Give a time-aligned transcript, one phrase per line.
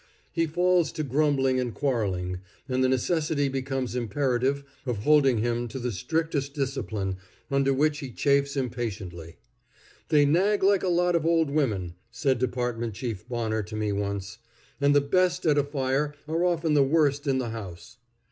[0.31, 5.77] He falls to grumbling and quarreling, and the necessity becomes imperative of holding him to
[5.77, 7.17] the strictest discipline,
[7.51, 9.35] under which he chafes impatiently.
[10.09, 14.39] "They nag like a lot of old women," said Department Chief Bonner to me once;
[14.81, 17.97] "and the best at a fire are often the worst in the house."